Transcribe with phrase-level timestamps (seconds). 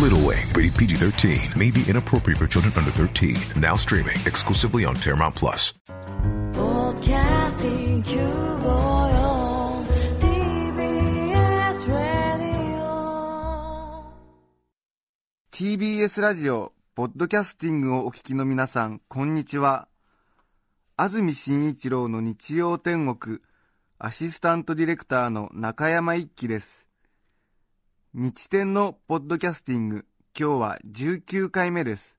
[0.00, 3.36] Little Wing, rated PG 13, may be inappropriate for children under 13.
[3.60, 5.74] Now streaming exclusively on Paramount Plus.
[6.52, 9.84] podcasting 954
[10.18, 12.82] TBS Radio
[15.52, 19.88] TBS ラジオ、ポッドキャスティングをお聞きの皆さん、こんにちは。
[20.96, 23.40] 安住紳一郎の日曜天国、
[23.98, 26.91] アシスタントディレクターの中山一輝です。
[28.14, 30.04] 日天のポッドキャスティング、
[30.38, 32.18] 今日は19回目です。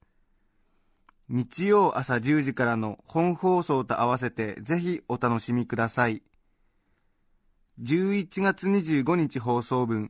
[1.29, 6.23] 日曜朝10時からの本放送と合わせてぜひお楽しみください。
[7.79, 10.09] 11月25日放送分、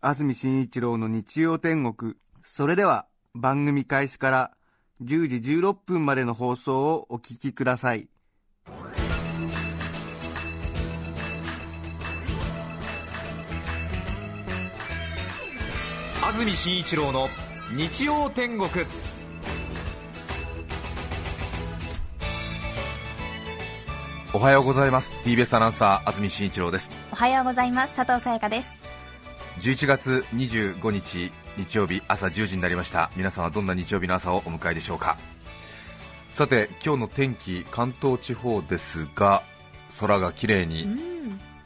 [0.00, 2.16] 安住紳一郎の日曜天国。
[2.42, 4.50] それでは番組開始から
[5.02, 8.08] 10時16分までの放送をお聞きください。
[16.32, 17.28] 安住紳一郎の
[17.76, 18.70] 日曜天国。
[24.32, 25.12] おはようございます。
[25.24, 26.90] TBS アナウンサー安住紳一郎です。
[27.12, 27.94] おはようございます。
[27.94, 28.72] 佐藤さやかです。
[29.60, 33.10] 11月25日日曜日朝10時になりました。
[33.14, 35.18] 皆さんはどんな日曜日の朝をお迎えでしょうか。
[36.30, 39.42] さて今日の天気関東地方ですが
[40.00, 40.88] 空が綺麗に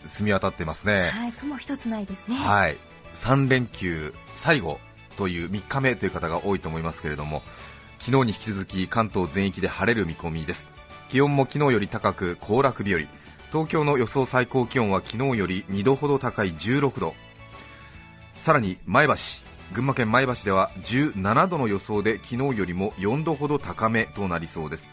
[0.09, 2.37] 澄み渡ってますね、はい雲一つないですね。
[2.37, 2.77] はい、
[3.17, 4.79] 3連休最後
[5.17, 7.43] という3日目という方が多いと思いますけれども
[7.99, 10.69] 昨日に引き続き関東全域で晴れる見込みです。
[11.09, 13.01] 気温も昨日より高く行楽日和。
[13.51, 17.15] 東京の予想最高気温は昨日より2度ほど高い16度。
[18.39, 19.15] さらに前橋
[19.73, 24.91] 群馬県前橋では17度の予想で昨日よりも4度ほど高めとなりそうです。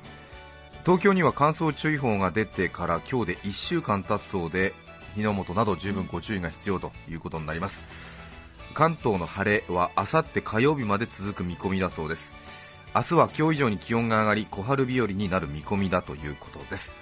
[0.86, 4.74] 東京には乾燥注意報が出てから今日で1週間経つそうで
[5.16, 7.82] 火の元など十分ご注意が必要ということになります。
[8.74, 12.32] 関東の晴れはあさって火曜日まで続く見込みだそうです。
[12.96, 16.96] 明日は今日以上に気温が上がり小春日和になる見込みだということです。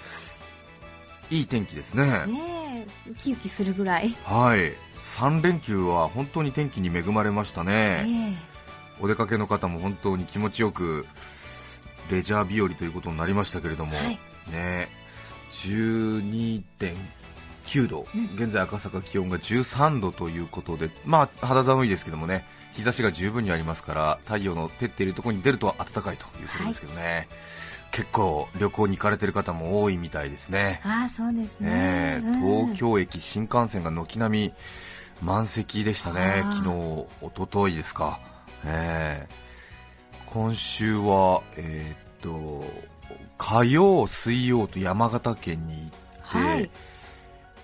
[1.30, 2.26] いい天気ですね。
[2.28, 4.16] ねえウキウキするぐらい。
[4.26, 4.74] はい。
[5.18, 8.34] 3連休は本当に天気に恵まれましたね、え
[9.02, 11.06] お出かけの方も本当に気持ちよく
[12.10, 14.20] レジャー日和ということになりましたけれども、はい。
[14.52, 14.88] ね
[15.52, 16.96] 12.9
[17.88, 18.06] 度、
[18.36, 27.28] 現在赤坂気温が13度ということで、まあ肌寒いですけどもね、日差しが十分にありますから、太陽の照っているところに出ると暖かいということですけどね、
[27.92, 30.82] 結構旅行に行かれてる方も多いみたいですね。
[30.84, 30.88] え。
[30.88, 32.20] ああそうですね。
[32.20, 34.54] ね東京駅新幹線が軒並み
[35.22, 38.20] 満席でしたね、昨日、一昨日ですか、
[38.66, 39.52] ええ。
[40.26, 42.92] 今週は、えーっと
[43.38, 46.70] 火曜、水曜と山形県に行って、はい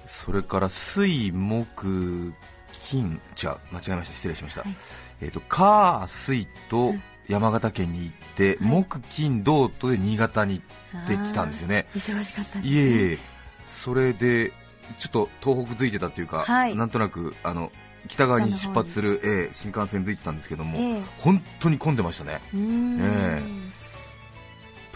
[0.08, 2.34] それから水、木、
[2.72, 4.76] 金、違う、間違えました、失礼しました、はい。
[5.22, 6.94] えーっと火、水と
[7.28, 10.62] 山形県に行って、木、金、土とで新潟に
[10.94, 11.88] 行ってきたんですよね。
[11.94, 12.70] 忙しかったですね。
[12.70, 13.20] いえいえ、
[13.68, 14.54] それで
[14.98, 16.76] ちょっと東北づいてたというか、はい。
[16.76, 17.72] なんとなくあの
[18.08, 21.02] 北側に出発する、ええ新幹線づいてたんですけども、ええ。
[21.18, 22.98] 本当に混んでましたね、うーん。
[23.02, 23.42] え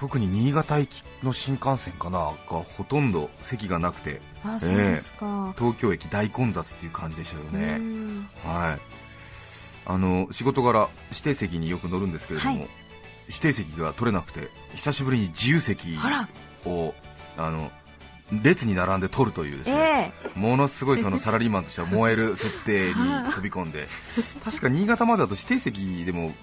[0.02, 7.78] 特に新潟行きの新幹線かながほとんど席がなくて、あそうですか、東京駅大混雑っていう感じでしたようね。
[7.78, 8.28] ん。
[8.44, 8.80] はい。
[9.86, 12.70] あの仕事柄指定席によく乗るんですけれども、はい。
[13.28, 15.96] 指定席が取れなくて久しぶりに自由席
[16.66, 16.96] を
[17.38, 17.72] あの
[18.44, 22.94] 列に並んで取るというですね、えものすごいそのサラリーマンとしては燃える設定に
[23.30, 23.88] 飛び込んで
[24.44, 26.34] 確か新潟までだと指定席でもご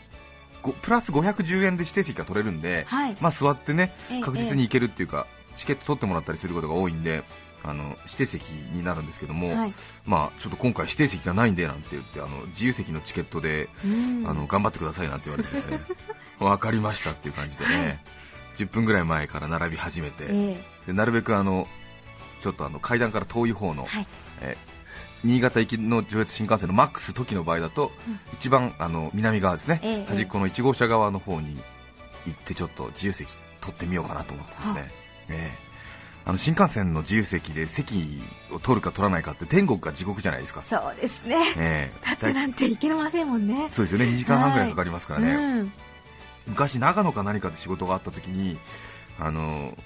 [0.63, 3.17] プラス510円で指定席が取れるんで、はい。
[3.21, 5.27] まあ、座ってねええ確実に行けるっていうか、
[5.57, 7.25] チケット取ってもらったりすることが多いんで
[7.65, 9.75] あの指定席になるんですけども、はい。
[10.06, 13.88] まあ、ちょっと今回指定席がないんでなんて言ってあの自由席のチケットで、う
[14.23, 14.27] ん。
[14.29, 15.81] あの頑張ってくださいなんて言われてですね
[16.38, 18.05] 分かりましたっていう感じでね、
[18.56, 20.65] 10分ぐらい前から並び始めて、え。
[20.87, 21.67] でなるべくあの
[22.41, 24.06] ちょっとあの階段から遠い方の、はい。
[24.41, 24.56] え
[25.25, 27.91] 新潟行きの上越新幹線のマックス時の場合だと、
[28.35, 31.59] 一番あの南側ですね、ええ端っこの1号車側の方に
[32.26, 33.31] 行ってちょっと自由席
[33.61, 34.91] 取ってみようかなと思ってですね、
[35.31, 35.69] ええ。
[36.25, 38.20] あの新幹線の自由席で席
[38.53, 41.37] を取るか取らないかって天国か地獄じゃないですか、そうですね。
[41.56, 42.06] ええ。
[42.06, 43.69] だってなんていけませんもんね。
[43.70, 44.05] そうですよね。
[44.06, 45.73] 2時間半ぐらいかかりますからね、うん。
[46.49, 48.59] 昔長野か何かで仕事があった時に
[49.19, 49.76] あの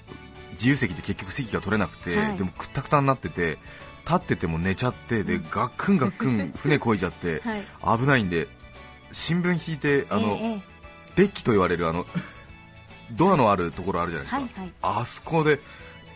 [0.53, 2.37] 自由席で結局席が取れなくて、はい。
[2.37, 3.57] でもくったくたになってて
[4.05, 7.41] 立ってても寝ちゃってでガックンガックン 船こいじゃって、
[7.81, 7.99] はい。
[7.99, 8.47] 危ないんで
[9.11, 10.73] 新聞引いてあの、えええ
[11.15, 12.07] デッキと言われるあの
[13.11, 14.73] ドアのあるところあるじゃないですか、はいはい。
[14.81, 15.59] あそこで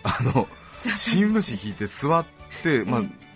[0.02, 0.48] あの
[0.96, 2.26] 新聞紙引いて座っ
[2.64, 3.28] て、まあえ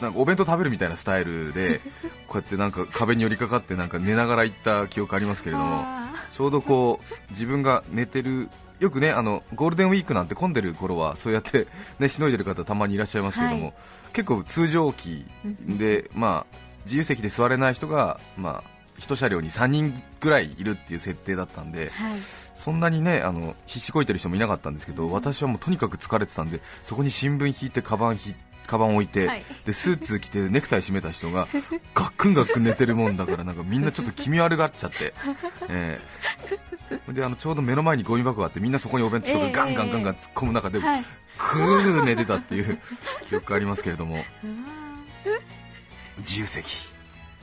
[0.00, 1.80] なんかお弁当食べるみたいなスタイルで
[2.28, 11.66] こうやってなんか壁に寄りかかってなんか寝ながら行った記憶ありますけれどもあちょうどこう自分が寝てるよくねあのゴールデンウィークなんて混んでる頃はそうやって
[11.98, 13.74] ねしのいでる方たまにいらっしゃいますけれども、はい。
[14.12, 15.26] 結構通常期
[15.66, 22.18] でまあ自由席で座れない人がまあ一車両に3人ぐらいいるっていう設定だったんで、ーはい。
[22.54, 28.34] そんなにねあの必死こいてる人もいなかったんですけど、私はもうとにかく疲れてたんでそこに新聞引いてカバンひ
[28.66, 29.44] カバン置いて、はい。
[29.66, 31.46] でスーツ着てネクタイ締めた人が
[31.94, 35.12] ガックンガックン寝てるもんだからなんかみんなちょっと気味悪がっちゃって、
[35.68, 36.75] ええ
[37.08, 41.04] であのちょうど目の前にゴミ箱があってみんなそこにお弁当とかええガンガンガンガン突っ込む中で、はい。
[41.38, 42.78] クー寝てたっていう
[43.28, 44.24] 記憶がありますけれども。
[46.18, 46.88] 自由席。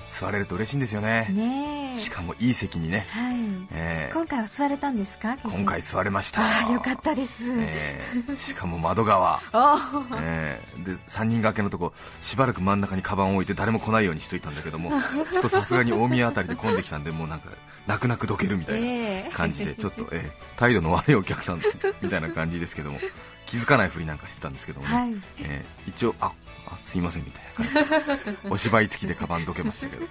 [0.09, 1.27] 座れると嬉しいんですよね。
[1.31, 3.35] ねえしかもいい席にね、はい。
[3.71, 4.11] ええ。
[4.13, 5.37] 今回は座れたんですか？
[5.43, 6.41] 今回座れました。
[6.41, 9.77] ああよかったです、えーしかも窓側、 お
[10.21, 14.91] えーで3人掛けのとこしばらく真ん中にカバンを置いて誰も来ないようにしといたんだけども
[15.31, 17.49] ちょっとさすがに大宮あたりで混んできたんでもうなんか
[17.87, 19.29] 泣く泣くどけるみたい ええ。
[19.29, 21.61] な感じでちょっと、えー態度の悪いお客さん
[22.01, 22.99] みたいな感じですけども
[23.47, 25.15] 気づかないふりなんかしてたんですけどもね、はい。
[25.39, 26.31] えー一応あ
[26.71, 28.49] あすいませんみたいな感じで。
[28.49, 30.05] お芝居付きでカバンどけましたけど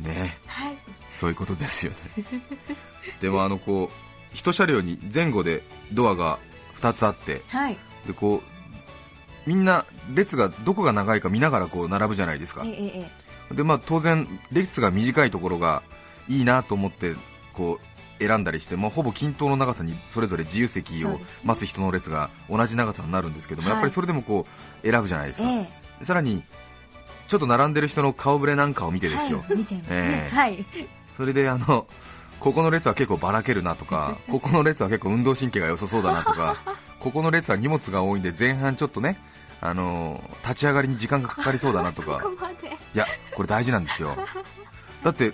[0.00, 0.38] ね。
[0.46, 0.76] はい。
[1.10, 2.24] そういうことですよね。
[3.20, 5.62] でもあのこう一車両に前後で
[5.92, 6.38] ドアが
[6.76, 7.76] 2つあってはい。
[8.06, 8.42] でこ
[9.46, 12.62] うみんな列がどこが長いか見ながらこう並ぶじゃないですか。
[12.64, 13.10] えええ
[13.52, 13.54] え。
[13.54, 15.82] でまあ当然列が短いところが
[16.28, 17.14] いいなと思って
[17.54, 23.76] こう選んだりして、まあ、ほぼ均等の長さにそれぞれ自由席を待つ人の列が同じ長さになるんですけども、はい。
[23.76, 24.46] やっぱりそれでもこ
[24.82, 25.48] う選ぶじゃないですか、
[26.02, 26.42] さらに
[27.28, 30.34] ちょっと並んでる人の顔ぶれなんかを見てえですよ、はい見ちゃいますね、ええ。
[30.34, 30.66] はい。
[31.16, 31.86] それであの
[32.40, 36.56] ここの列は結構ばらけるなとか ここの列は結構運動神経が良さそうだなとか
[36.98, 39.20] ここの列は荷物が多いんで前半ちょっとね
[39.60, 42.22] あの立ち上がりに時間がかかりそうだなとか。
[42.94, 44.16] いやこれ大事なんですよ。
[45.02, 45.32] だって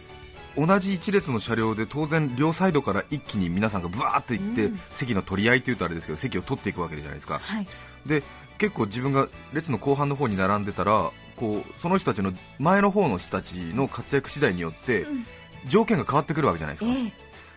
[0.57, 4.81] 同じ一列の車両で当然両サイドから一気に皆さんがブワーって行って、うん。
[4.93, 7.41] 席の取り合いというとあれですけど席を取っていくわけじゃないですか。
[7.43, 7.67] はい。
[8.07, 8.23] で
[8.59, 15.27] 結構自分が列の後半の方に並んでたらこうその人たちの前の方の人たちの活躍次第によって、うん。
[15.67, 17.13] 条件が変わってくるわけじゃないですか、ええ。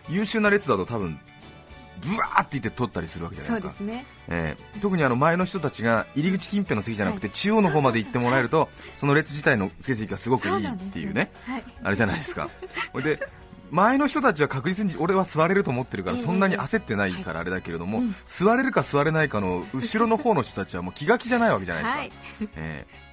[0.08, 1.20] 優秀な列だと多分
[2.00, 3.84] ブワーっていって取ったりするわけじゃないですか。
[3.84, 4.06] ね。
[4.28, 11.30] えー特にあの前の人たちが入り口近辺の席じゃなくて、中央の方まで行ってもらえるとその列自体の成績がすごくいいっていうね。
[11.44, 12.48] はいあれじゃないですか。
[13.02, 13.20] で
[13.70, 16.22] 前の人たちは確実に俺は座れると思ってるからええ。
[16.22, 18.14] そんなに焦ってないからあれだけれども、うん。
[18.24, 22.12] 座れるか座れないかの後ろの方の人たちはもう気が気じゃないわけじゃないですか、はい。
[22.56, 23.07] えー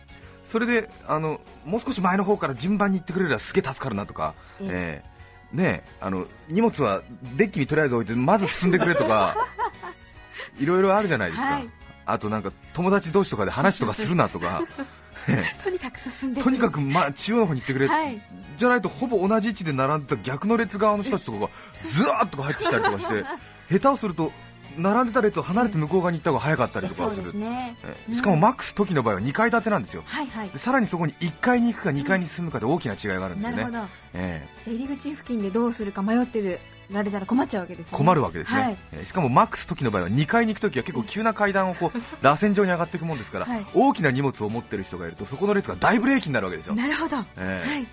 [0.45, 5.09] それであのもう少し前の方から順番に行ってくれればすげえ助かるなとか、ええ。
[5.11, 5.15] ー
[5.55, 7.01] ねえあの荷物は
[7.37, 9.35] デッキにとりあえず置いてまず進んでくれとか
[10.59, 11.69] いろいろあるじゃないですか、はい。
[12.05, 14.63] あとなんか友達同士とかで話とかするなとか
[15.63, 18.21] とにかく進んでとにかく、ま、中央の方に行ってくれ、はい。
[18.57, 23.25] じゃないとほぼ同じ位置で並んでた逆の列側の人たちとかが ずわーっとか入ってきたりとかして
[23.71, 24.31] 下手をすると
[24.77, 27.33] 並んでた列を離れて向こう側に行った方が早かったりとかする。
[28.13, 30.03] しかもマックス時の場合は2階建てなんですよ。
[30.05, 30.49] はいはい。
[30.49, 33.87] でさらにそこに1階に行くか2階に進むかで大きな違いがあるんですよね、なるほど。
[34.13, 36.59] えじゃあ入り口付近でどうするか迷ってる
[36.91, 37.91] られたら困っちゃうわけですね。
[37.93, 38.77] え困るわけですね、はい。
[38.93, 39.05] ええ。
[39.05, 43.65] しかもマックス時の場合は2階に行く時は結構急な階段をこう螺旋状に上がっていくもんですから、はい。
[43.73, 47.69] 大きな荷物を持ってる人がいるとそこの列が大ブレーキになるわけですよ、なるほど、ええ。
[47.69, 47.87] はい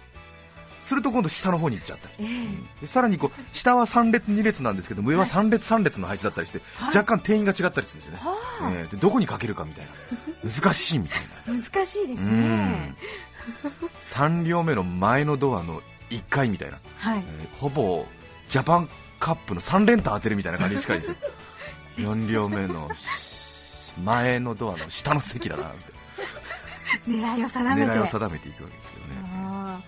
[0.82, 2.08] すると今度下の方に行っちゃった。
[2.18, 2.28] りえ。
[2.78, 8.18] えでさらにこう下は3列2列なんですけど上は3列3列の配置だったりして、若干定員が違ったりするんですよね、
[8.74, 8.88] ええ。
[8.88, 9.86] でどこにかけるかみたい
[10.44, 10.50] な。
[10.50, 11.54] 難しいみたいな。
[11.54, 12.96] 難しいですうねん。
[14.00, 17.24] 3両目の前のドアの1階みたいな、はい。
[17.26, 18.04] えーほぼ
[18.48, 21.16] ジャパンカップの3連単当てるみたいな感じに近いですよ。
[21.96, 22.90] 4両目の
[24.04, 25.92] 前のドアの下の席だなって。
[27.08, 27.92] 狙いを定めて。
[27.92, 29.12] 狙いを定めていくわけですけどね。
[29.24, 29.80] あ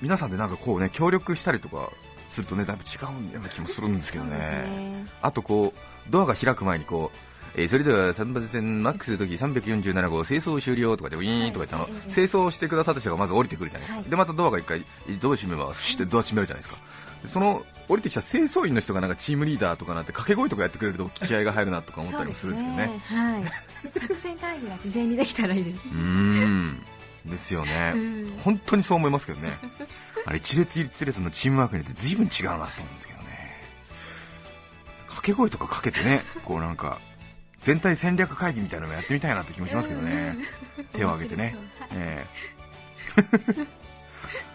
[0.00, 1.90] 皆さんでなんかこうね協力したりとか
[2.28, 4.36] するとねだいぶ違うような気もするんですけどね。
[4.38, 5.06] ね。
[5.22, 7.18] あとこうドアが開く前にこう
[7.58, 14.10] えーそれでは3番線マックスの時347号清掃終了とかでウィーンとか言ってあの、清掃してくださった人がまず降りてくるじゃないですか、はい。
[14.10, 14.84] でまたドアが一回
[15.20, 16.78] ドア閉めますしてドア閉めるじゃないですか。
[17.22, 23.00] でその降りてきた清掃員の人がなんかチームリーダーとかなって掛け声とかやってくれると気合が入るなとか思ったりもするんですけどね。
[23.06, 24.00] はい。
[24.00, 25.78] 作戦会議が事前にできたらいいです。
[25.86, 26.82] うーん
[27.26, 28.40] ですよね、うん。
[28.44, 29.58] 本当にそう思いますけどね。
[30.24, 33.26] あれ一列一列のチームワークによって随分違うなと思うんですけどね。
[35.06, 36.98] 掛け声とかかけてねこうなんか
[37.60, 40.36] 全体戦略会議みたいなのもやってみたいなって気もしますけどね。
[40.92, 41.56] 手を挙げてね、
[41.92, 42.26] え
[43.16, 43.66] え。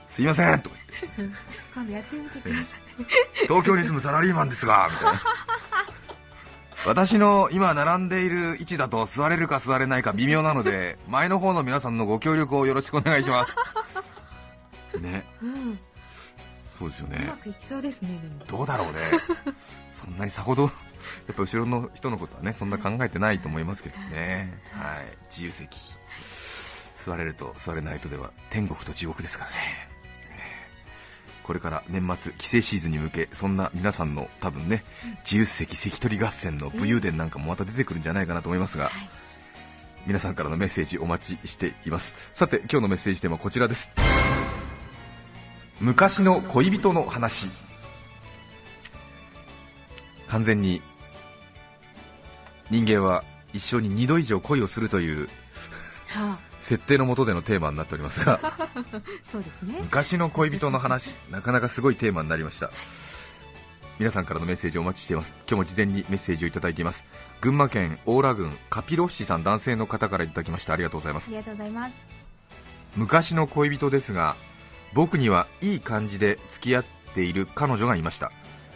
[0.07, 0.75] すいませんとか
[1.17, 1.37] 言って。
[1.73, 2.65] 今度やってみてください。
[3.43, 5.21] 東京に住むサラリーマンですがみたいな
[6.85, 13.55] 私の今並んでいる位置だと座れるか座れないか微妙なので 前の方の皆さんのご協力をよろしくお願いします。
[14.99, 15.25] ね。
[15.41, 15.79] うん。
[16.77, 18.93] そうですようまねくいきそうですねどうだろうね。
[19.89, 20.63] そんなにさほど
[21.27, 24.59] やっぱ後ろの人のことはねそんな考えてないと思いますけどね。
[24.73, 25.17] はい。
[25.29, 25.95] 自由席。
[27.01, 29.90] 座れると座れないとでは天国と地獄ですからね
[31.43, 34.83] これから年末帰省シーズンに向けそんな皆さんの多分ね
[35.23, 38.89] 自由席関取合戦の武勇伝なんかもまた出てくるんじゃないかなと思いますが、
[40.05, 42.15] 皆さんからのメッセージお待ちしています。
[42.33, 43.91] さて今日のメッセージテーマはこちらです。
[45.79, 47.49] 昔の恋人の話。
[50.27, 50.81] 完全に
[52.69, 55.27] 人間は一生に2度以上恋をするという
[56.07, 58.67] は設定のもとでのテーマになっておりますがあ
[59.31, 59.79] そうですね。
[59.81, 62.71] 昔の恋人の話 なかなかすごいテーマになりました。
[63.99, 65.35] 皆さんからのメッセージをお待ちしています。
[65.47, 67.03] 今日も事前にメッセージをいただいています。
[67.39, 70.73] 群馬県大良郡カピロッシさん男性の方からいただきました。
[70.73, 71.27] ありがとうございます。
[71.27, 71.93] ありがとうございます。
[72.95, 74.35] 昔の恋人ですが
[74.93, 78.31] 僕にはいい感じで付き合っている彼女がいました。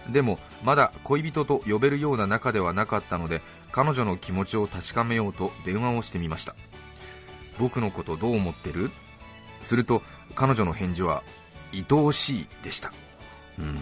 [0.10, 6.56] でもまだ恋人と呼べるような仲ではなかったので彼女の気持ちを確かめようと電話をしてみました
[7.60, 8.92] 僕のことどう思ってる？
[9.62, 10.02] すると
[10.36, 11.24] 彼女の返事は
[11.74, 12.94] 愛おしいでした。
[13.60, 13.78] うん。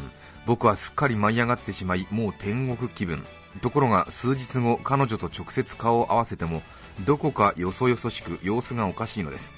[0.45, 3.23] 僕はすっかり舞い上がってしまいもう天国気分。
[3.61, 6.63] ところが数日後彼女と直接顔を合わせても
[7.05, 9.53] どこかよそよそしく様子がおかしいのです。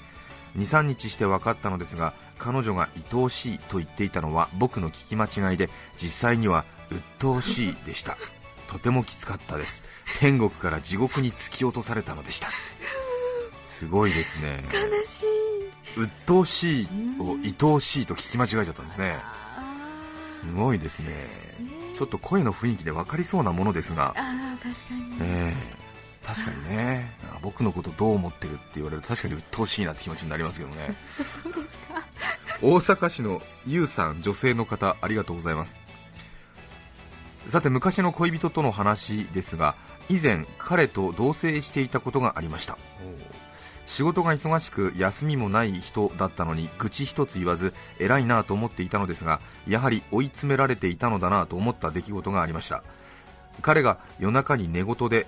[0.56, 5.68] 23日して分かったのですが彼女が愛おしいと言っていたのは僕の聞き間違いで
[5.98, 8.16] 実際には鬱陶しいでした。
[8.68, 9.82] とてもきつかったです。
[10.18, 12.48] 天国から地獄に突き落とされたのでした
[13.76, 14.64] すごいですね。
[14.72, 16.00] 悲しい。
[16.00, 16.88] 鬱陶しい
[17.20, 19.18] を愛おしいと聞き間違えちゃったんですね。
[19.20, 19.62] あ
[20.40, 21.28] すごいですね。
[21.94, 24.14] ちょっと声の雰囲気で分かりそうなものですが。
[24.14, 25.10] ーあー確かに。
[25.20, 26.26] ねえ。
[26.26, 27.14] 確かにね。
[27.30, 30.94] あ僕のことどう思ってるって言われると確かに鬱陶しいなって気持ちになりますけどね。
[32.62, 35.76] 大阪市のゆうさん女性の方ありがとうございます。
[37.46, 39.76] さて昔の恋人との話ですが
[40.08, 42.76] 以前彼と同棲していたことがありました
[43.86, 52.82] 仕事が忙しく休みもない人だったのに口一つ言わず偉いなと思っていたのですがやはり追い詰められていたのだなと思った出来事がありました。
[53.62, 55.26] 彼が夜中に寝言で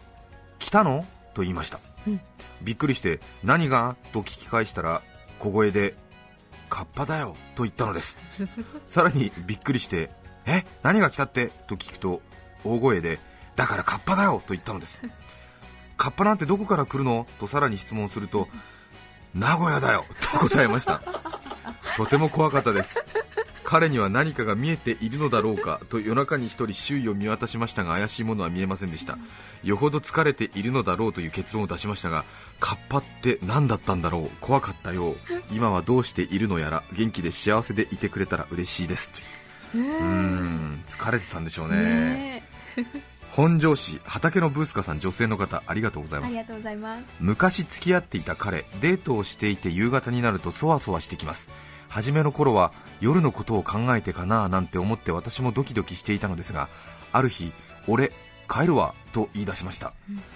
[0.58, 2.20] 「来たの?」と言いました、うん。
[2.60, 5.00] びっくりして「何が?」と聞き返したら
[5.38, 5.94] 小声で
[6.68, 8.18] 「カッパだよ」と言ったのです。
[8.88, 10.10] さらにびっくりして
[10.44, 10.66] 「え？
[10.82, 12.20] 何が来たって?」と聞くと
[12.64, 13.20] 大声で
[13.56, 15.00] 「だからカッパだよ」と言ったのです
[16.02, 17.28] カッパなんてどこから来るの？
[17.38, 18.48] とさらに質問すると
[19.36, 20.04] 名古屋だよ。
[20.32, 21.00] と答えました。
[21.96, 22.96] とても怖かったです。
[23.62, 25.80] 彼には何かが見えているのだろうか？
[25.90, 29.16] と夜中に一人周囲を見渡しましたが怪しいものは見えませんでした。
[29.62, 32.24] よほど疲れているのだろうという結論を出しましたが
[32.58, 34.30] カッパって何だったんだろう？
[34.40, 35.14] 怖かったよ。
[35.52, 36.82] 今はどうしているのやら？
[36.92, 39.12] 元気で幸せでいてくれたら嬉しいです。
[39.72, 39.84] という。
[39.86, 40.04] うー。
[40.04, 40.82] ん。
[40.84, 41.76] 疲れてたんでしょうね。
[41.76, 42.42] ね
[43.34, 51.48] 本庄市畑のブースカさん女性の方ありがとうございます昔付き合っていた彼デートをしていて夕方になるとそわそわしてきます。
[51.88, 56.68] 初めの頃は夜のことを考えてかななんて思って私もドキドキしていたのですが
[57.10, 57.52] ある日
[57.88, 58.12] 俺
[58.50, 59.94] 帰るわと言い出しました、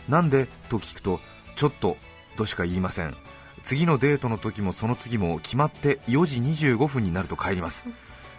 [0.09, 0.49] なんで？
[0.71, 1.21] と聞くと
[1.55, 1.99] ちょっと
[2.39, 3.15] としか言いません。
[3.63, 7.85] 次のデートの時もその次も決まって4時25分になると帰ります。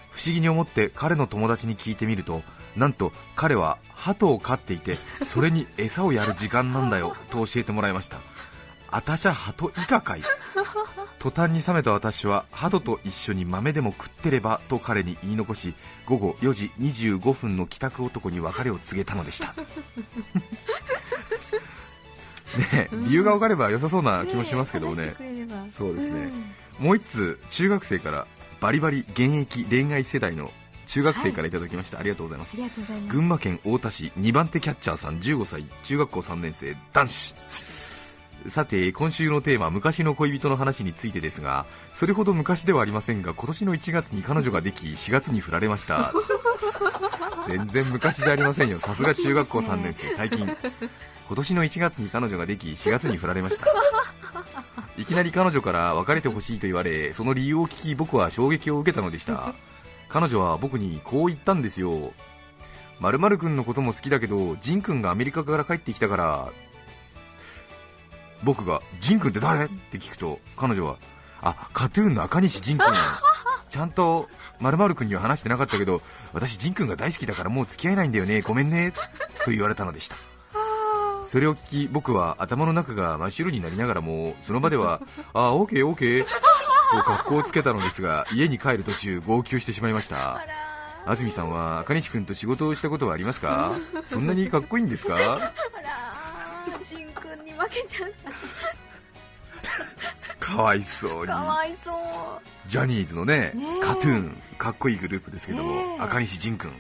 [0.10, 2.42] 不思議に思って彼の友達に聞いてみると
[2.78, 8.20] なんと彼は鳩を飼っていてそれに餌をやる時間なんだよと教えてもらいました。
[8.90, 10.22] あたしゃ鳩以下かい。
[11.20, 15.74] 途端に冷めた私は鳩と一緒に豆でも食ってればと彼に言い残し
[16.06, 19.48] 午後4時25分の帰宅男に別れを告げたのでした。
[22.58, 25.16] ねえ理由が分かれば良さそうな気もしますけどもね。
[25.76, 26.26] そうですね。
[26.26, 26.32] ん
[26.80, 28.28] もう一つ中学生から
[28.62, 30.52] バリバリ現役恋愛世代の
[30.88, 32.54] 中学生からいただきました、ありがとうございます。
[32.54, 33.16] ありがとうございます。
[33.16, 37.36] 群馬県太田市2番手キャッチャーさん15歳中学校3年生男子。
[38.48, 46.14] さて今週のテーマ昔の恋人の話についてですがそれほど昔ではありませんが今年の1月に彼女ができ4月に振られました。
[47.46, 48.80] 全然昔じゃありませんよ。
[48.80, 50.46] さすが中学校3年生最近。
[50.46, 53.66] 今年の1月に彼女ができ4月に振られました。
[54.98, 59.54] いきなり彼女から別れてほしいと言われその理由を聞き僕は衝撃を受けたのでした
[60.10, 62.14] 彼女は僕にこう言ったんですよ。
[63.00, 66.50] 〇〇君のことも好きだけどジン君がアメリカから帰ってきたから
[68.44, 69.66] 僕がジン君って誰？
[69.66, 70.98] って聞くと彼女は
[71.42, 72.88] あカトゥーンの赤西ジン君
[73.70, 74.28] ちゃんと
[74.60, 76.02] 〇〇君には話してなかったけど
[76.34, 78.42] 私ジン君が大好きだからもう付き合えないんだよね。
[78.42, 78.94] ごめんね。
[79.46, 80.16] と言われたのでした。
[81.24, 85.02] それを聞き僕は頭の中が真っ白になりながらもその場では
[85.34, 86.26] あオーケーオーケー
[86.92, 90.42] と格好をつけたのですが家に帰る途中号泣してしまいました。
[91.06, 93.74] 安住さんは赤西君と仕事をしたことはありますか？
[94.04, 95.16] そんなにかっこいいんですか？
[95.16, 96.84] あらー。
[96.84, 98.10] ジンくんに負けちゃっ
[100.40, 101.28] かわいそうに。
[101.28, 101.96] たかわいそう。
[102.70, 106.78] ジャニーズのねカトゥーンかっこいいグループですけども、赤西仁君、ね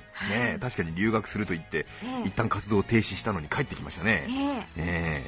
[0.55, 2.27] え、確かに留学すると言って、ええ。
[2.27, 4.35] 一旦活動を停止したのに帰ってきましたね、ええ。
[4.35, 5.23] ねえ。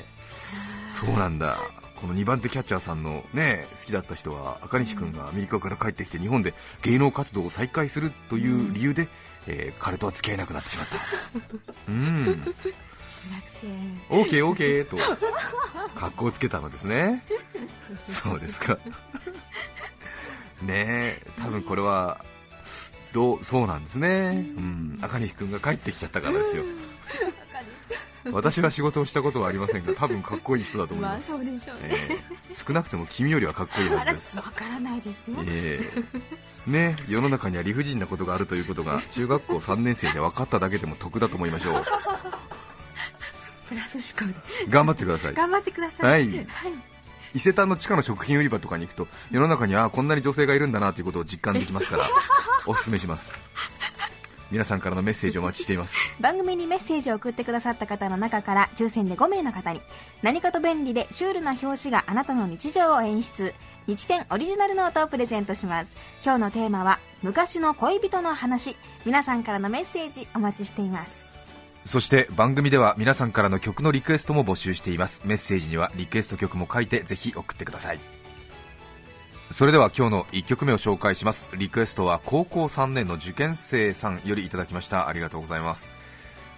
[0.90, 1.58] そうなんだ
[2.00, 9.08] この2番手キャッチャーさんのね好きだった人は赤西君がアメリカから帰ってきて日本で芸能活動を再開するという理由で、
[9.48, 10.98] えー彼とは付き合えなくなってしまった。
[11.90, 12.26] うん。
[12.44, 12.54] 中
[14.16, 14.40] 学生。
[14.40, 14.98] OKOK と
[15.96, 17.24] 格好をつけたのですね。
[18.08, 18.78] そうですか。
[20.62, 22.24] ねえ多分これは
[23.14, 26.64] どうそうなんですね、うん、赤西君が帰ってきちゃったからですよ
[28.32, 31.32] 私は仕事をしたことはありませんが多分かっこいい人だと思います、
[31.84, 32.54] ええ。
[32.54, 34.38] 少なくとも君よりはかっこいいはずです。
[34.38, 35.80] わからないですよ、え
[36.68, 36.70] え。
[36.70, 41.84] ね世の中には理不尽なことがあるということが中学校3年生で分かっただけでも得だと思いましょう。
[43.70, 44.70] プラス思考で。
[44.70, 45.34] 頑張ってください。
[45.34, 46.28] 頑張ってください。
[46.28, 46.48] はい。
[47.34, 52.10] 伊勢丹の地下の食品売り場とかに行くと世の中にはこんなに女性がいるんだなということを実感できますから
[52.66, 53.32] おすすめします
[54.52, 55.96] 皆さんからのメッセージをお待ちしています。
[56.20, 59.82] 番組にメッセージを送ってくださった方の中から抽選で5名の方に
[60.22, 63.54] 何かと便利でシュールな表紙があなたの日常を演出。
[63.88, 65.92] 日展オリジナルノートをプレゼントします。
[66.24, 68.76] 今日のテーマは昔の恋人の話。
[69.06, 71.26] 皆さんからのメッセージお待ちしています。
[71.86, 75.22] そして番組では皆さんからの曲のリクエストも募集しています。
[75.24, 78.19] メッセージにはリクエスト曲も書いてぜひ送ってください
[79.52, 81.48] それでは今日の1曲目を紹介します。
[81.58, 85.08] リクエストは高校3年の受験生さんよりいただきました。
[85.08, 85.92] ありがとうございます。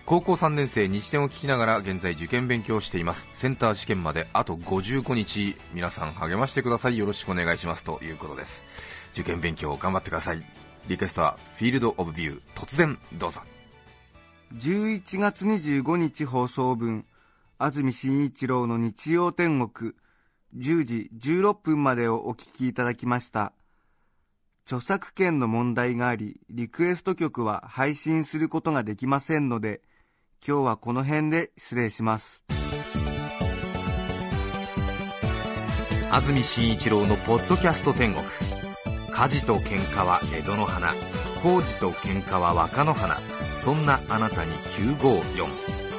[0.05, 3.27] 高校3年生日展を聞きながら現在受験勉強をしています。
[3.33, 6.97] センター試験まであと55日皆さん励ましてください。
[6.97, 7.85] よろしくお願いします。
[7.85, 8.65] ということです。
[9.13, 10.43] 受験勉強頑張ってください。
[10.87, 13.41] リクエストはフィールドオブビュー突然どうぞ。
[14.55, 17.05] 11月25日放送分。
[17.57, 19.93] 安住紳一郎の日曜天国。
[20.55, 23.53] 10時16分までをお聞きいただきました。
[24.65, 29.81] 著作権の問題がありリクエスト曲は配信することができませんので
[30.45, 32.43] 今日はこの辺で失礼します。
[36.11, 38.25] 安住紳一郎のポッドキャスト天国。
[39.11, 40.89] 火事と喧嘩は江戸の花。
[41.41, 43.17] 工事と喧嘩は若の花。
[43.63, 44.51] そんなあなたに
[44.97, 45.90] 954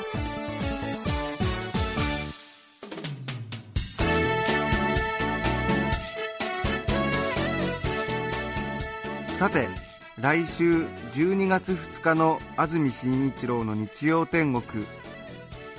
[9.43, 9.69] さて
[10.21, 14.87] 来週12月2日の安住紳一郎の日曜天国。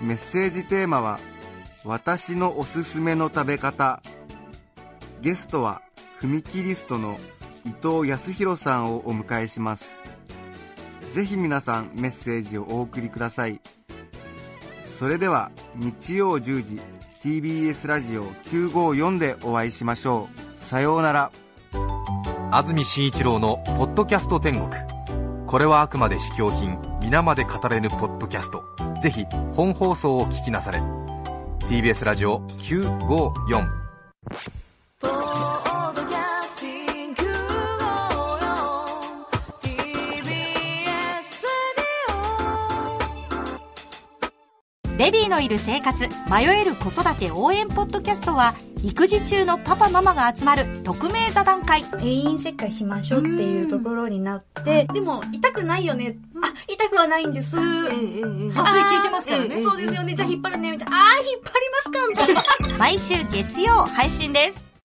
[0.02, 1.18] メッセージテーマは
[1.86, 4.04] 「私のおすすめの食べ方」
[5.24, 5.82] ゲストは
[6.20, 7.18] 踏切リストの
[7.66, 9.96] 伊藤康弘さんをお迎えします。
[11.14, 13.62] ぜひ皆さんメッセージをお送りください。
[15.00, 16.82] それでは日曜10時
[17.22, 20.58] TBS ラジオ954でお会いしましょう。
[20.58, 21.32] さようなら。
[22.56, 24.70] 安住紳一郎の「ポッドキャスト天国」
[25.48, 28.64] これはあくまで試供品皆まで語れぬポッドキャスト。
[29.02, 30.80] ぜひ本放送を聞きなされ。
[31.68, 33.68] TBS ラジオ954
[44.96, 56.18] ベビーのいる生活迷える子育て応援ポッドキャストは育児中のパパママが集まる匿名座談会定員切開しましょうっていうところになって、でも痛くないよね。
[56.44, 57.58] あ、痛くはないんです。
[57.58, 60.14] 麻酔麻酔効いてますからねそうですよね。
[60.14, 60.72] じゃあ引っ張るね。
[60.74, 60.98] みたいな。
[60.98, 62.78] あー、引っ張りますかみたいな。
[62.78, 64.73] 毎週月曜配信です